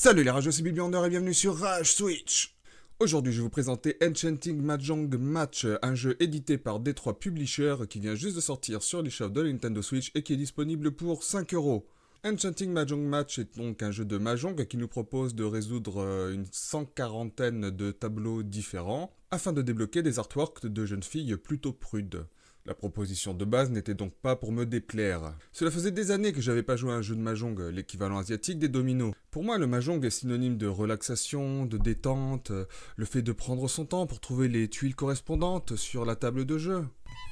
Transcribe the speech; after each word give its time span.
Salut 0.00 0.22
les 0.22 0.30
rageux, 0.30 0.52
c'est 0.52 0.62
Bibliander 0.62 1.02
et 1.04 1.08
bienvenue 1.08 1.34
sur 1.34 1.56
Rage 1.56 1.92
Switch 1.92 2.54
Aujourd'hui, 3.00 3.32
je 3.32 3.38
vais 3.38 3.42
vous 3.42 3.50
présenter 3.50 3.96
Enchanting 4.00 4.62
Mahjong 4.62 5.12
Match, 5.18 5.66
un 5.82 5.96
jeu 5.96 6.16
édité 6.20 6.56
par 6.56 6.78
D3 6.78 7.18
Publisher 7.18 7.74
qui 7.90 7.98
vient 7.98 8.14
juste 8.14 8.36
de 8.36 8.40
sortir 8.40 8.84
sur 8.84 9.02
l'eShop 9.02 9.30
de 9.30 9.42
Nintendo 9.42 9.82
Switch 9.82 10.12
et 10.14 10.22
qui 10.22 10.34
est 10.34 10.36
disponible 10.36 10.92
pour 10.92 11.24
5 11.24 11.52
euros. 11.52 11.88
Enchanting 12.24 12.70
Mahjong 12.70 13.02
Match 13.02 13.40
est 13.40 13.58
donc 13.58 13.82
un 13.82 13.90
jeu 13.90 14.04
de 14.04 14.18
Mahjong 14.18 14.64
qui 14.68 14.76
nous 14.76 14.86
propose 14.86 15.34
de 15.34 15.42
résoudre 15.42 16.00
euh, 16.00 16.32
une 16.32 16.46
cent 16.52 16.84
quarantaine 16.84 17.70
de 17.70 17.90
tableaux 17.90 18.44
différents 18.44 19.12
afin 19.32 19.52
de 19.52 19.62
débloquer 19.62 20.04
des 20.04 20.20
artworks 20.20 20.64
de 20.64 20.86
jeunes 20.86 21.02
filles 21.02 21.36
plutôt 21.36 21.72
prudes. 21.72 22.24
La 22.68 22.74
proposition 22.74 23.32
de 23.32 23.46
base 23.46 23.70
n'était 23.70 23.94
donc 23.94 24.12
pas 24.12 24.36
pour 24.36 24.52
me 24.52 24.66
déplaire. 24.66 25.32
Cela 25.52 25.70
faisait 25.70 25.90
des 25.90 26.10
années 26.10 26.34
que 26.34 26.42
j'avais 26.42 26.62
pas 26.62 26.76
joué 26.76 26.92
à 26.92 26.96
un 26.96 27.00
jeu 27.00 27.16
de 27.16 27.20
mahjong, 27.22 27.58
l'équivalent 27.72 28.18
asiatique 28.18 28.58
des 28.58 28.68
dominos. 28.68 29.14
Pour 29.30 29.42
moi, 29.42 29.56
le 29.56 29.66
mahjong 29.66 30.04
est 30.04 30.10
synonyme 30.10 30.58
de 30.58 30.66
relaxation, 30.66 31.64
de 31.64 31.78
détente, 31.78 32.52
le 32.96 33.04
fait 33.06 33.22
de 33.22 33.32
prendre 33.32 33.66
son 33.68 33.86
temps 33.86 34.06
pour 34.06 34.20
trouver 34.20 34.48
les 34.48 34.68
tuiles 34.68 34.94
correspondantes 34.94 35.76
sur 35.76 36.04
la 36.04 36.14
table 36.14 36.44
de 36.44 36.58
jeu. 36.58 36.84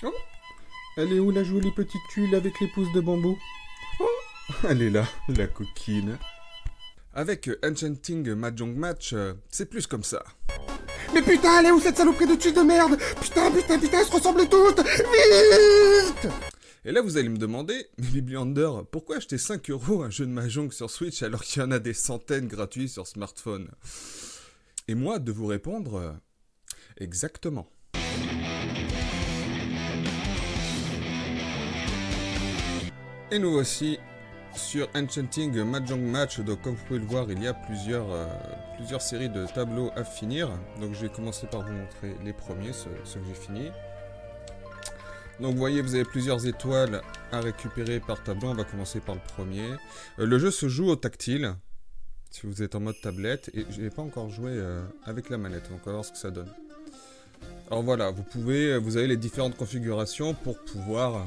Oh 0.05 0.15
Elle 0.97 1.13
est 1.13 1.21
où 1.21 1.31
la 1.31 1.45
jolie 1.45 1.73
petite 1.73 2.01
tuile 2.09 2.35
avec 2.35 2.59
les 2.59 2.69
pousses 2.69 2.95
de 2.95 3.03
bambou? 3.03 3.37
Oh 4.01 4.07
Elle 4.71 4.81
est 4.81 4.91
là, 4.91 5.07
la 5.29 5.49
coquine. 5.49 6.17
Avec 7.13 7.51
Enchanting 7.63 8.33
Mahjong 8.33 8.75
Match, 8.75 9.15
c'est 9.51 9.69
plus 9.69 9.87
comme 9.87 10.03
ça. 10.03 10.25
Mais 11.15 11.23
putain, 11.23 11.61
elle 11.61 11.67
est 11.67 11.71
où 11.71 11.81
cette 11.81 11.97
saloperie 11.97 12.27
de 12.27 12.35
tuile 12.35 12.55
de 12.55 12.61
merde 12.61 12.99
Putain, 13.21 13.51
putain, 13.51 13.79
putain, 13.79 14.01
elles 14.01 14.07
se 14.07 14.13
ressemblent 14.13 14.49
toutes 14.49 14.81
Vite 14.81 16.33
Et 16.85 16.93
là, 16.93 17.01
vous 17.01 17.17
allez 17.17 17.29
me 17.29 17.39
demander, 17.39 17.87
mais 17.99 18.07
Bibliander, 18.09 18.71
pourquoi 18.91 19.17
acheter 19.17 19.39
5 19.39 19.71
euros 19.71 20.03
un 20.03 20.11
jeu 20.11 20.27
de 20.27 20.31
Mahjong 20.31 20.73
sur 20.73 20.91
Switch 20.91 21.23
alors 21.23 21.43
qu'il 21.43 21.63
y 21.63 21.65
en 21.65 21.71
a 21.71 21.79
des 21.79 21.95
centaines 21.95 22.49
gratuits 22.49 22.89
sur 22.89 23.07
smartphone? 23.07 23.69
Et 24.89 24.95
moi, 24.95 25.19
de 25.19 25.33
vous 25.33 25.47
répondre, 25.47 26.17
exactement. 26.99 27.69
Et 33.33 33.41
nous 33.41 33.53
voici 33.53 33.99
sur 34.57 34.89
Enchanting 34.95 35.63
Mahjong 35.63 36.01
Match. 36.01 36.41
Donc, 36.41 36.63
comme 36.63 36.75
vous 36.75 36.85
pouvez 36.85 36.99
le 36.99 37.07
voir, 37.07 37.27
il 37.31 37.43
y 37.43 37.47
a 37.47 37.55
plusieurs, 37.55 38.11
euh, 38.11 38.27
plusieurs 38.77 39.03
séries 39.03 39.29
de 39.29 39.47
tableaux 39.47 39.91
à 39.97 40.05
finir. 40.05 40.51
Donc, 40.81 40.95
je 40.95 41.03
vais 41.03 41.09
commencer 41.09 41.47
par 41.47 41.63
vous 41.63 41.73
montrer 41.73 42.17
les 42.25 42.33
premiers, 42.33 42.73
ceux, 42.73 42.91
que 42.91 43.27
j'ai 43.27 43.35
finis. 43.35 43.71
Donc, 45.41 45.53
vous 45.53 45.59
voyez, 45.59 45.83
vous 45.83 45.95
avez 45.95 46.05
plusieurs 46.05 46.47
étoiles 46.47 47.03
à 47.33 47.41
récupérer 47.41 48.01
par 48.01 48.23
tableau. 48.23 48.49
On 48.49 48.55
va 48.55 48.65
commencer 48.65 49.01
par 49.01 49.15
le 49.15 49.21
premier. 49.21 49.69
Euh, 50.19 50.27
le 50.27 50.39
jeu 50.39 50.51
se 50.51 50.69
joue 50.69 50.89
au 50.89 50.97
tactile. 50.97 51.55
Si 52.31 52.47
vous 52.47 52.63
êtes 52.63 52.75
en 52.75 52.81
mode 52.81 53.01
tablette. 53.01 53.51
Et 53.55 53.67
je 53.71 53.81
n'ai 53.81 53.91
pas 53.91 54.03
encore 54.03 54.31
joué 54.31 54.53
euh, 54.53 54.83
avec 55.05 55.31
la 55.31 55.39
manette. 55.39 55.71
Donc, 55.71 55.81
on 55.85 55.87
va 55.87 55.93
voir 55.93 56.05
ce 56.05 56.13
que 56.13 56.19
ça 56.19 56.31
donne. 56.31 56.51
Alors 57.69 57.83
voilà, 57.83 58.11
vous 58.11 58.23
pouvez, 58.23 58.79
vous 58.79 58.97
avez 58.97 59.09
les 59.09 59.17
différentes 59.17 59.57
configurations 59.57 60.35
pour 60.35 60.57
pouvoir 60.59 61.27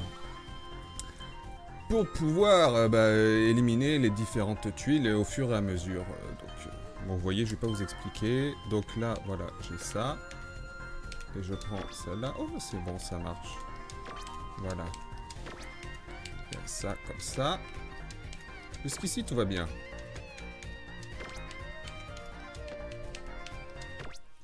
pour 1.90 2.06
pouvoir 2.06 2.76
euh, 2.76 2.88
bah, 2.88 3.10
éliminer 3.10 3.98
les 3.98 4.10
différentes 4.10 4.72
tuiles 4.76 5.08
au 5.08 5.24
fur 5.24 5.50
et 5.50 5.56
à 5.56 5.60
mesure. 5.60 6.02
Euh, 6.02 6.30
donc, 6.40 6.50
euh, 6.66 6.70
vous 7.08 7.18
voyez, 7.18 7.44
je 7.44 7.50
vais 7.50 7.56
pas 7.56 7.66
vous 7.66 7.82
expliquer. 7.82 8.54
Donc 8.70 8.84
là, 8.96 9.14
voilà, 9.26 9.46
j'ai 9.68 9.76
ça. 9.76 10.16
Et 11.36 11.42
je 11.42 11.52
prends 11.52 11.80
celle-là. 11.90 12.32
Oh, 12.38 12.46
c'est 12.60 12.78
bon, 12.84 12.96
ça 12.96 13.18
marche. 13.18 13.58
Voilà. 14.58 14.84
Ça, 16.64 16.94
comme 17.08 17.18
ça. 17.18 17.58
Jusqu'ici, 18.84 19.24
tout 19.24 19.34
va 19.34 19.44
bien. 19.44 19.66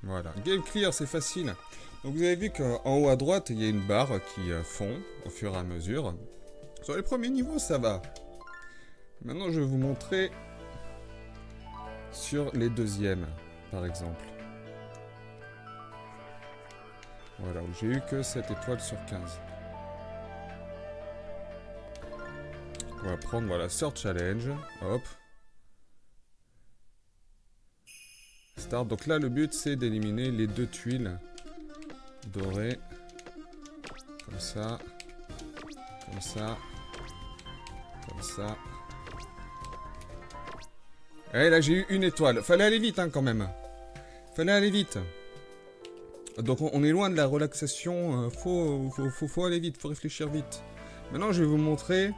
Voilà. 0.03 0.35
Game 0.45 0.63
clear, 0.63 0.93
c'est 0.93 1.07
facile. 1.07 1.55
Donc 2.03 2.15
vous 2.15 2.23
avez 2.23 2.37
vu 2.37 2.51
qu'en 2.51 2.81
haut 2.85 3.09
à 3.09 3.15
droite, 3.15 3.51
il 3.51 3.63
y 3.63 3.67
a 3.67 3.69
une 3.69 3.87
barre 3.87 4.21
qui 4.35 4.51
fond 4.65 4.99
au 5.25 5.31
fur 5.31 5.55
et 5.55 5.59
à 5.59 5.63
mesure. 5.63 6.13
Sur 6.87 6.95
les 6.95 7.03
premiers 7.03 7.31
niveaux, 7.31 7.59
ça 7.59 7.79
va. 7.79 8.01
Maintenant, 9.25 9.51
je 9.51 9.59
vais 9.59 9.67
vous 9.67 9.77
montrer 9.77 10.31
sur 12.13 12.55
les 12.55 12.69
deuxièmes, 12.69 13.27
par 13.73 13.85
exemple. 13.85 14.25
Voilà, 17.41 17.61
où 17.61 17.73
j'ai 17.81 17.89
eu 17.89 18.01
que 18.09 18.23
7 18.23 18.53
étoiles 18.53 18.79
sur 18.79 19.05
15. 19.07 19.21
On 23.03 23.07
va 23.09 23.17
prendre, 23.17 23.49
voilà, 23.49 23.69
Search 23.69 24.03
Challenge. 24.03 24.49
Hop. 24.83 25.03
Start. 28.59 28.87
Donc 28.87 29.09
là, 29.09 29.19
le 29.19 29.29
but, 29.29 29.53
c'est 29.53 29.75
d'éliminer 29.75 30.31
les 30.31 30.47
deux 30.47 30.69
tuiles 30.69 31.19
dorées. 32.29 32.79
Comme 34.25 34.39
ça. 34.39 34.79
Comme 36.05 36.21
ça. 36.21 36.57
Comme 38.09 38.23
ça. 38.23 38.57
Et 41.35 41.51
là, 41.51 41.61
j'ai 41.61 41.73
eu 41.75 41.87
une 41.91 42.05
étoile. 42.05 42.43
Fallait 42.43 42.65
aller 42.65 42.79
vite, 42.79 42.99
hein, 42.99 43.11
quand 43.11 43.23
même. 43.23 43.49
Fallait 44.35 44.53
aller 44.53 44.71
vite. 44.71 44.99
Donc, 46.39 46.61
on 46.61 46.85
est 46.85 46.91
loin 46.91 47.11
de 47.11 47.17
la 47.17 47.27
relaxation. 47.27 48.31
Faut, 48.31 48.91
faut, 48.91 49.29
faut, 49.29 49.45
aller 49.45 49.59
vite, 49.59 49.81
faut 49.81 49.89
réfléchir 49.89 50.29
vite. 50.29 50.63
Maintenant, 51.13 51.33
je 51.33 51.43
vais 51.43 51.49
vous 51.49 51.57
montrer 51.57 52.11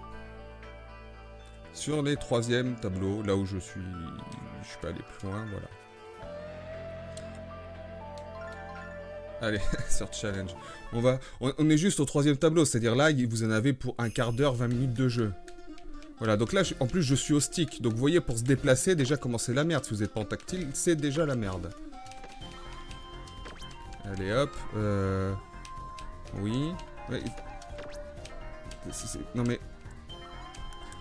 sur 1.73 2.03
les 2.03 2.17
troisièmes 2.17 2.77
tableaux, 2.77 3.23
là 3.23 3.37
où 3.37 3.47
je 3.47 3.59
suis... 3.59 3.81
Je 4.63 4.69
suis 4.69 4.79
pas 4.83 4.89
allé 4.89 4.99
plus 5.19 5.29
loin, 5.29 5.47
voilà. 5.51 5.69
Allez, 9.41 9.61
Search 9.89 10.21
Challenge. 10.21 10.51
On, 10.93 11.01
va, 11.01 11.21
on, 11.41 11.71
est 11.71 11.77
juste 11.77 12.01
au 12.01 12.05
troisième 12.05 12.37
tableau, 12.37 12.65
c'est-à-dire 12.65 12.97
là, 12.97 13.11
vous 13.13 13.45
en 13.45 13.51
avez 13.51 13.73
pour 13.73 13.95
un 13.99 14.11
quart 14.11 14.33
d'heure, 14.33 14.55
20 14.55 14.69
minutes 14.69 14.95
de 14.95 15.09
jeu. 15.09 15.33
Voilà, 16.19 16.37
donc 16.37 16.53
là, 16.53 16.63
en 16.81 16.87
plus, 16.87 17.03
je 17.03 17.15
suis 17.15 17.33
au 17.33 17.41
stick. 17.41 17.81
Donc 17.81 17.93
vous 17.93 17.99
voyez, 17.99 18.21
pour 18.21 18.39
se 18.39 18.43
déplacer, 18.43 18.95
déjà, 18.95 19.17
comment 19.17 19.39
c'est 19.39 19.55
la 19.55 19.65
merde. 19.65 19.85
Si 19.85 19.95
vous 19.95 20.01
n'êtes 20.01 20.13
pas 20.13 20.21
en 20.21 20.25
tactile, 20.25 20.69
c'est 20.75 20.97
déjà 20.97 21.25
la 21.25 21.37
merde. 21.37 21.71
Allez, 24.05 24.33
hop. 24.33 24.51
Euh... 24.77 25.33
Oui. 26.41 26.73
Non 29.35 29.45
mais... 29.47 29.61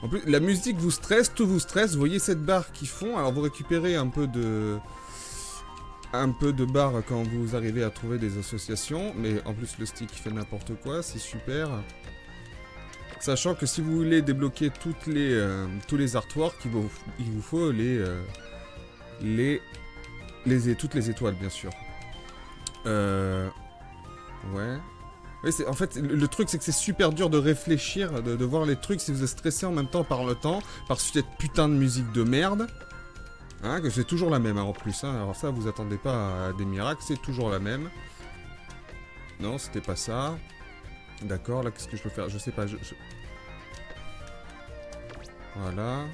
En 0.03 0.09
plus, 0.09 0.22
la 0.28 0.39
musique 0.39 0.78
vous 0.78 0.91
stresse, 0.91 1.34
tout 1.34 1.47
vous 1.47 1.59
stresse. 1.59 1.94
Vous 1.94 1.99
voyez 1.99 2.19
cette 2.19 2.44
barre 2.44 2.72
qui 2.72 2.85
fond. 2.85 3.17
Alors 3.17 3.34
vous 3.34 3.41
récupérez 3.41 3.95
un 3.95 4.07
peu 4.07 4.28
de 4.28 4.78
un 6.13 6.29
peu 6.29 6.53
de 6.53 6.66
barre 6.66 7.03
quand 7.07 7.23
vous 7.23 7.55
arrivez 7.55 7.84
à 7.84 7.89
trouver 7.89 8.17
des 8.17 8.38
associations, 8.38 9.13
mais 9.17 9.41
en 9.45 9.53
plus 9.53 9.78
le 9.79 9.85
stick 9.85 10.11
fait 10.11 10.31
n'importe 10.31 10.73
quoi, 10.81 11.03
c'est 11.03 11.19
super. 11.19 11.69
Sachant 13.19 13.55
que 13.55 13.66
si 13.66 13.81
vous 13.81 13.95
voulez 13.95 14.22
débloquer 14.22 14.69
toutes 14.69 15.07
les, 15.07 15.33
euh, 15.33 15.67
tous 15.88 15.97
les 15.97 16.16
artworks, 16.16 16.57
il 16.66 16.72
vous, 16.72 17.41
faut 17.41 17.72
les, 17.72 17.97
euh, 17.97 18.22
les, 19.22 19.61
les, 20.45 20.75
toutes 20.75 20.94
les 20.94 21.09
étoiles, 21.09 21.35
bien 21.35 21.50
sûr. 21.50 21.72
Euh, 22.85 23.50
ouais. 24.53 24.78
En 25.67 25.73
fait, 25.73 25.95
le, 25.95 26.28
truc, 26.28 26.50
c'est 26.50 26.57
que 26.57 26.63
c'est 26.63 26.72
super 26.72 27.11
dur 27.11 27.29
de 27.29 27.38
réfléchir, 27.38 28.22
de, 28.22 28.35
de, 28.35 28.45
voir 28.45 28.66
les 28.66 28.75
trucs 28.75 29.01
si 29.01 29.11
vous 29.11 29.23
êtes 29.23 29.29
stressé 29.29 29.66
en 29.66 29.72
même 29.72 29.88
temps 29.88 30.03
par 30.03 30.25
le 30.25 30.35
temps, 30.35 30.61
par 30.88 30.99
cette 30.99 31.28
putain 31.38 31.69
de 31.69 31.73
musique 31.73 32.11
de 32.11 32.23
merde. 32.23 32.67
Hein, 33.63 33.81
que 33.81 33.89
c'est 33.89 34.03
toujours 34.03 34.29
la 34.29 34.39
même 34.39 34.57
hein, 34.57 34.63
en 34.63 34.73
plus. 34.73 35.03
Hein. 35.03 35.16
Alors 35.16 35.35
ça, 35.35 35.49
vous 35.49 35.67
attendez 35.67 35.97
pas 35.97 36.47
à 36.47 36.53
des 36.53 36.66
miracles, 36.66 37.01
c'est 37.05 37.22
toujours 37.22 37.49
la 37.49 37.59
même. 37.59 37.89
Non, 39.39 39.57
c'était 39.57 39.81
pas 39.81 39.95
ça. 39.95 40.38
D'accord, 41.23 41.63
là, 41.63 41.72
qu'est-ce 41.72 41.88
que 41.88 41.97
je 41.97 42.03
peux 42.03 42.09
faire? 42.09 42.29
Je 42.29 42.38
sais 42.38 42.51
pas, 42.51 42.67
je... 42.67 42.78
Voilà. 45.55 46.05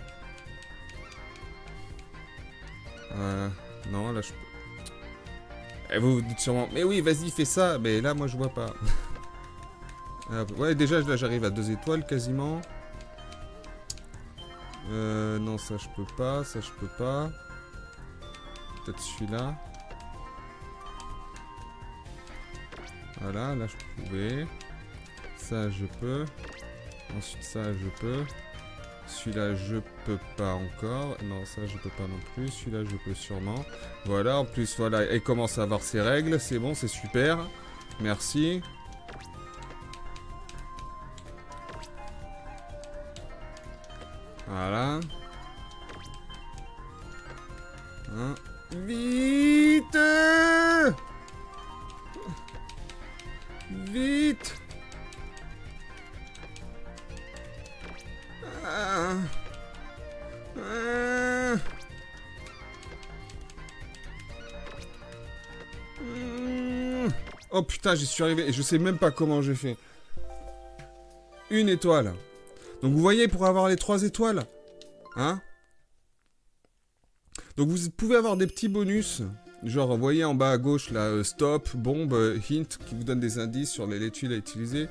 Euh, 3.12 3.50
non, 3.90 4.12
là, 4.12 4.22
je 4.22 4.30
peux... 4.30 4.36
Et 5.90 5.98
eh, 5.98 6.00
vous 6.00 6.16
vous 6.16 6.22
dites 6.22 6.40
sûrement, 6.40 6.68
mais 6.74 6.84
oui, 6.84 7.02
vas-y, 7.02 7.30
fais 7.30 7.46
ça. 7.46 7.78
Mais 7.78 8.02
là, 8.02 8.14
moi, 8.14 8.28
je 8.28 8.38
vois 8.38 8.50
pas. 8.50 8.74
ouais, 10.58 10.74
déjà, 10.74 11.02
là, 11.02 11.16
j'arrive 11.16 11.44
à 11.44 11.50
deux 11.50 11.70
étoiles, 11.70 12.06
quasiment. 12.06 12.62
Euh, 14.90 15.40
non, 15.40 15.58
ça 15.58 15.78
je 15.78 15.88
peux 15.96 16.06
pas, 16.18 16.44
ça 16.44 16.60
je 16.60 16.70
peux 16.72 16.90
pas. 16.98 17.30
Peut-être 18.86 19.00
celui-là. 19.00 19.56
Voilà, 23.22 23.56
là 23.56 23.66
je 23.68 24.04
pouvais. 24.04 24.48
Ça 25.50 25.70
je 25.70 25.86
peux. 26.00 26.26
Ensuite 27.18 27.44
ça 27.44 27.74
je 27.74 27.90
peux. 28.00 28.24
Celui-là 29.08 29.56
je 29.56 29.76
peux 30.06 30.18
pas 30.38 30.54
encore. 30.54 31.18
Non, 31.26 31.46
ça 31.46 31.66
je 31.68 31.78
peux 31.78 31.90
pas 31.90 32.08
non 32.08 32.20
plus. 32.34 32.48
Celui-là 32.48 32.86
je 32.86 32.96
peux 33.04 33.14
sûrement. 33.14 33.66
Voilà, 34.06 34.38
en 34.38 34.46
plus 34.46 34.78
voilà, 34.78 35.02
elle 35.02 35.22
commence 35.22 35.58
à 35.58 35.64
avoir 35.64 35.82
ses 35.82 36.00
règles? 36.00 36.40
C'est 36.40 36.60
bon, 36.60 36.74
c'est 36.74 36.88
super. 36.88 37.40
Merci. 38.00 38.62
Voilà. 44.48 45.02
Hein? 48.16 48.36
Vite 48.72 49.98
Vite 53.92 54.63
Oh 67.56 67.62
putain, 67.62 67.94
j'y 67.94 68.08
suis 68.08 68.24
arrivé 68.24 68.48
et 68.48 68.52
je 68.52 68.64
sais 68.64 68.80
même 68.80 68.98
pas 68.98 69.12
comment 69.12 69.44
j'ai 69.44 69.54
fait. 69.54 69.78
Une 71.52 71.70
étoile. 71.70 72.14
Donc 72.82 72.94
vous 72.94 73.00
voyez, 73.00 73.28
pour 73.28 73.46
avoir 73.46 73.70
les 73.70 73.76
trois 73.76 74.02
étoiles, 74.02 74.44
hein 75.16 75.40
Donc 77.56 77.70
vous 77.70 77.90
pouvez 77.92 78.16
avoir 78.16 78.38
des 78.38 78.48
petits 78.48 78.70
bonus. 78.70 79.22
Genre, 79.64 79.88
vous 79.88 80.02
voyez 80.02 80.26
en 80.26 80.34
bas 80.34 80.52
à 80.52 80.58
gauche, 80.58 80.90
là, 80.90 81.02
euh, 81.02 81.24
stop, 81.24 81.76
bombe, 81.76 82.14
euh, 82.14 82.40
hint, 82.50 82.78
qui 82.86 82.96
vous 82.96 83.04
donne 83.04 83.20
des 83.20 83.38
indices 83.38 83.72
sur 83.72 83.86
les, 83.88 84.00
les 84.00 84.10
tuiles 84.10 84.34
à 84.34 84.36
utiliser. 84.36 84.88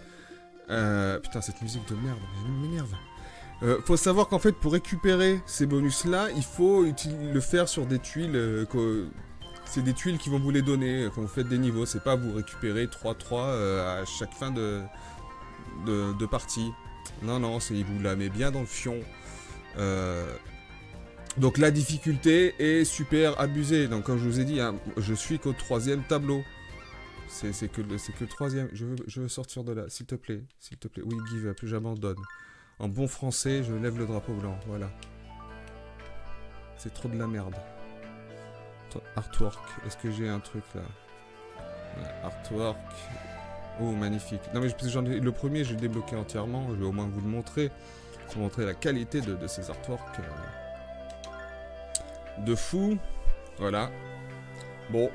Euh, 0.70 1.18
putain, 1.18 1.40
cette 1.40 1.60
musique 1.60 1.86
de 1.88 1.96
merde, 1.96 2.18
elle 2.46 2.52
m'énerve. 2.52 2.94
Euh, 3.64 3.78
faut 3.84 3.96
savoir 3.96 4.28
qu'en 4.28 4.38
fait, 4.38 4.52
pour 4.52 4.72
récupérer 4.72 5.40
ces 5.46 5.66
bonus-là, 5.66 6.28
il 6.36 6.42
faut 6.42 6.84
le 6.84 7.40
faire 7.40 7.68
sur 7.68 7.86
des 7.86 7.98
tuiles. 7.98 8.66
C'est 9.64 9.82
des 9.82 9.94
tuiles 9.94 10.18
qui 10.18 10.28
vont 10.28 10.38
vous 10.38 10.50
les 10.50 10.62
donner 10.62 11.04
euh, 11.04 11.10
quand 11.10 11.22
vous 11.22 11.28
faites 11.28 11.48
des 11.48 11.58
niveaux. 11.58 11.86
C'est 11.86 12.02
pas 12.02 12.16
vous 12.16 12.32
récupérer 12.32 12.86
3-3 12.86 13.16
euh, 13.32 14.02
à 14.02 14.04
chaque 14.04 14.34
fin 14.34 14.50
de, 14.50 16.26
partie. 16.26 16.70
Non, 17.22 17.38
non, 17.38 17.60
c'est 17.60 17.74
il 17.74 17.84
vous 17.84 18.00
la 18.00 18.16
met 18.16 18.28
bien 18.28 18.50
dans 18.50 18.60
le 18.60 18.66
fion. 18.66 19.00
Euh, 19.78 20.30
donc 21.38 21.56
la 21.58 21.70
difficulté 21.70 22.54
est 22.58 22.84
super 22.84 23.40
abusée. 23.40 23.88
Donc 23.88 24.04
comme 24.04 24.18
je 24.18 24.24
vous 24.24 24.40
ai 24.40 24.44
dit, 24.44 24.60
hein, 24.60 24.76
je 24.96 25.14
suis 25.14 25.38
qu'au 25.38 25.52
troisième 25.52 26.02
tableau. 26.02 26.42
C'est 27.28 27.72
que, 27.72 27.80
le- 27.80 28.26
troisième. 28.26 28.68
Je 28.74 28.84
veux, 28.84 29.28
sortir 29.28 29.64
de 29.64 29.72
là, 29.72 29.84
s'il 29.88 30.04
te 30.04 30.14
plaît. 30.14 30.42
S'il 30.58 30.76
te 30.76 30.86
plaît. 30.86 31.02
Oui, 31.06 31.16
give 31.30 31.46
up, 31.46 31.58
j'abandonne. 31.62 32.18
En 32.78 32.88
bon 32.88 33.08
français, 33.08 33.62
je 33.64 33.72
lève 33.72 33.98
le 33.98 34.04
drapeau 34.04 34.34
blanc. 34.34 34.58
Voilà. 34.66 34.90
C'est 36.76 36.92
trop 36.92 37.08
de 37.08 37.16
la 37.16 37.26
merde. 37.26 37.54
Artwork. 39.16 39.58
Est-ce 39.86 39.96
que 39.96 40.10
j'ai 40.10 40.28
un 40.28 40.40
truc 40.40 40.64
là? 40.74 40.82
Artwork. 42.24 42.78
Oh, 43.80 43.90
magnifique. 43.92 44.42
Non, 44.54 44.60
mais 44.60 44.68
je- 44.68 44.74
le 45.20 45.32
premier, 45.32 45.64
j'ai 45.64 45.76
débloqué 45.76 46.16
entièrement. 46.16 46.66
Je 46.70 46.74
vais 46.74 46.84
au 46.84 46.92
moins 46.92 47.08
vous 47.10 47.20
le 47.20 47.28
montrer. 47.28 47.70
Vous 48.34 48.40
montrer 48.40 48.64
la 48.64 48.74
qualité 48.74 49.20
de, 49.20 49.34
de 49.34 49.46
ces 49.46 49.70
artworks. 49.70 50.18
euh, 50.20 50.22
de 52.44 52.54
fou. 52.54 52.98
Voilà. 53.58 53.90
Bon. 54.90 55.10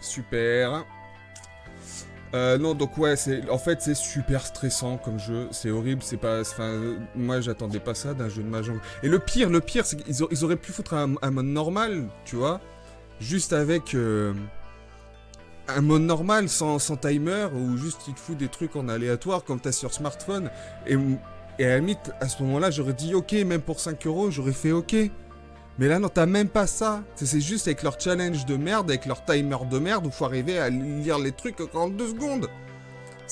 Super. 0.00 0.84
Euh, 2.34 2.56
non, 2.56 2.74
donc 2.74 2.96
ouais, 2.96 3.14
c'est 3.16 3.48
en 3.50 3.58
fait 3.58 3.82
c'est 3.82 3.94
super 3.94 4.46
stressant 4.46 4.96
comme 4.96 5.18
jeu, 5.18 5.48
c'est 5.50 5.70
horrible, 5.70 6.02
c'est 6.02 6.16
pas, 6.16 6.40
enfin, 6.40 6.80
moi 7.14 7.42
j'attendais 7.42 7.78
pas 7.78 7.94
ça 7.94 8.14
d'un 8.14 8.30
jeu 8.30 8.42
de 8.42 8.48
mahjong. 8.48 8.78
Et 9.02 9.08
le 9.08 9.18
pire, 9.18 9.50
le 9.50 9.60
pire, 9.60 9.84
c'est 9.84 9.96
qu'ils 9.96 10.16
ils 10.30 10.44
auraient 10.44 10.56
pu 10.56 10.72
foutre 10.72 10.94
un, 10.94 11.30
mode 11.30 11.46
normal, 11.46 12.08
tu 12.24 12.36
vois, 12.36 12.60
juste 13.20 13.52
avec 13.52 13.94
euh, 13.94 14.32
un 15.68 15.82
mode 15.82 16.02
normal 16.02 16.48
sans, 16.48 16.78
sans 16.78 16.96
timer 16.96 17.48
ou 17.54 17.76
juste 17.76 18.00
il 18.08 18.14
te 18.14 18.20
fout 18.20 18.36
des 18.38 18.48
trucs 18.48 18.76
en 18.76 18.88
aléatoire 18.88 19.44
comme 19.44 19.60
t'as 19.60 19.72
sur 19.72 19.92
smartphone. 19.92 20.50
Et, 20.86 20.96
et 21.58 21.66
à 21.66 21.68
la 21.68 21.78
limite, 21.80 22.12
à 22.20 22.28
ce 22.28 22.42
moment-là, 22.44 22.70
j'aurais 22.70 22.94
dit 22.94 23.14
ok, 23.14 23.32
même 23.32 23.60
pour 23.60 23.78
5 23.78 24.06
euros, 24.06 24.30
j'aurais 24.30 24.52
fait 24.52 24.72
ok. 24.72 24.94
Mais 25.78 25.88
là, 25.88 25.98
non, 25.98 26.08
t'as 26.08 26.26
même 26.26 26.48
pas 26.48 26.66
ça. 26.66 27.02
C'est- 27.14 27.40
juste 27.40 27.66
avec 27.66 27.82
leur 27.82 27.98
challenge 27.98 28.44
de 28.46 28.56
merde, 28.56 28.90
avec 28.90 29.06
leur 29.06 29.24
timer 29.24 29.56
de 29.70 29.78
merde, 29.78 30.06
où 30.06 30.10
faut 30.10 30.24
arriver 30.26 30.58
à 30.58 30.68
lire 30.68 31.18
les 31.18 31.32
trucs 31.32 31.60
en 31.60 31.66
42 31.66 32.08
secondes. 32.08 32.48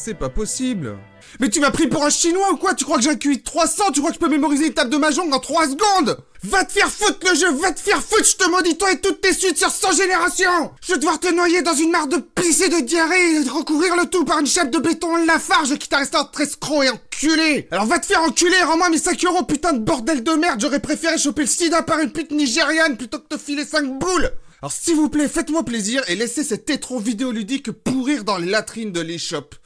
C'est 0.03 0.15
pas 0.15 0.31
possible. 0.31 0.97
Mais 1.41 1.51
tu 1.51 1.61
m'as 1.61 1.71
pris 1.71 1.87
pour 1.87 2.03
un 2.03 2.09
chinois 2.09 2.53
ou 2.53 2.57
quoi? 2.57 2.73
Tu 2.73 2.87
crois 2.87 2.97
que 2.97 3.03
j'ai 3.03 3.11
un 3.11 3.17
QI 3.17 3.37
de 3.37 3.43
300 3.43 3.93
Tu 3.93 4.01
crois 4.01 4.11
que 4.11 4.15
je 4.15 4.19
peux 4.19 4.31
mémoriser 4.31 4.69
une 4.69 4.73
table 4.73 4.89
de 4.89 4.97
mahjong 4.97 5.31
en 5.31 5.39
3 5.39 5.67
secondes? 5.67 6.17
Va 6.43 6.65
te 6.65 6.73
faire 6.73 6.91
foutre 6.91 7.19
le 7.29 7.39
jeu 7.39 7.53
Va 7.61 7.71
te 7.71 7.81
faire 7.81 8.03
foutre 8.03 8.25
Je 8.25 8.37
te 8.37 8.49
maudis 8.49 8.79
toi 8.79 8.91
et 8.93 8.99
toutes 8.99 9.21
tes 9.21 9.35
suites 9.35 9.59
sur 9.59 9.69
100 9.69 9.93
générations! 9.93 10.71
Je 10.81 10.95
vais 10.95 10.99
devoir 10.99 11.21
te 11.21 11.31
noyer 11.31 11.61
dans 11.61 11.75
une 11.75 11.91
mare 11.91 12.07
de 12.07 12.17
pisse 12.17 12.63
et 12.63 12.71
de 12.71 12.81
diarrhée 12.81 13.35
et 13.35 13.49
recouvrir 13.51 13.95
le 13.95 14.07
tout 14.07 14.25
par 14.25 14.39
une 14.39 14.47
chape 14.47 14.71
de 14.71 14.79
béton 14.79 15.23
lafarge 15.27 15.77
qui 15.77 15.87
t'a 15.87 15.99
resté 15.99 16.17
entre 16.17 16.41
escroc 16.41 16.83
et 16.83 16.89
enculé 16.89 17.69
Alors 17.71 17.85
va 17.85 17.99
te 17.99 18.07
faire 18.07 18.23
enculer 18.23 18.63
Rends-moi 18.63 18.89
mes 18.89 18.97
5 18.97 19.23
euros 19.27 19.43
putain 19.43 19.75
de 19.75 19.81
bordel 19.81 20.25
de 20.25 20.33
merde. 20.33 20.63
J'aurais 20.63 20.81
préféré 20.81 21.19
choper 21.19 21.43
le 21.43 21.49
sida 21.49 21.83
par 21.83 21.99
une 21.99 22.11
pute 22.11 22.31
nigériane 22.31 22.97
plutôt 22.97 23.19
que 23.19 23.37
te 23.37 23.39
filer 23.39 23.67
5 23.67 23.99
boules. 23.99 24.31
Alors 24.63 24.73
s'il 24.73 24.97
vous 24.97 25.11
plaît, 25.11 25.29
faites-moi 25.29 25.63
plaisir 25.63 26.03
et 26.09 26.15
laissez 26.15 26.43
cet 26.43 26.71
étron 26.71 26.99
vidéoludique 26.99 27.71
pourrir 27.71 28.25
dans 28.25 28.39
les 28.39 28.51
latrines 28.51 28.93
de 28.93 29.03
l'eShop. 29.03 29.60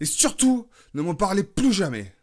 Et 0.00 0.04
surtout, 0.04 0.68
ne 0.94 1.02
m'en 1.02 1.14
parlez 1.14 1.42
plus 1.42 1.72
jamais. 1.72 2.14